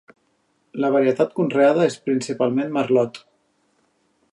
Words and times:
La 0.85 0.89
varietat 0.95 1.35
conreada 1.41 1.85
és 1.91 1.99
principalment 2.07 2.75
merlot. 2.79 3.21